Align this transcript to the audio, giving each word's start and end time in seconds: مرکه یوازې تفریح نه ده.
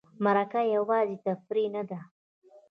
مرکه 0.23 0.61
یوازې 0.75 1.15
تفریح 1.25 1.67
نه 1.75 1.83
ده. 1.89 1.99